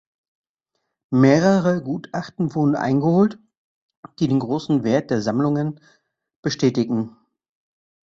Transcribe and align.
Mehrere 1.13 1.83
Gutachten 1.83 2.55
wurden 2.55 2.75
eingeholt, 2.75 3.37
die 4.17 4.27
den 4.27 4.39
grossen 4.39 4.83
Wert 4.83 5.11
der 5.11 5.21
Sammlungen 5.21 5.79
bestätigten. 6.41 7.15